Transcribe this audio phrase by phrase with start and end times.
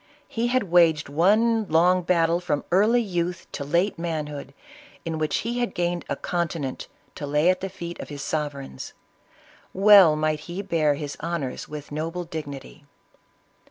[0.27, 4.55] He had waged one long battle from early youth to late manhood,
[5.05, 8.93] in which he had gained a continent to lay at the feet of his sovereigns.
[9.73, 12.87] Well might he bear his honors with noble dignity